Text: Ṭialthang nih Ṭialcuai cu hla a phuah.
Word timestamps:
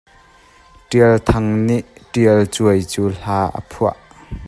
Ṭialthang 0.89 1.49
nih 1.67 1.85
Ṭialcuai 2.11 2.81
cu 2.91 3.03
hla 3.19 3.37
a 3.57 3.59
phuah. 3.71 3.97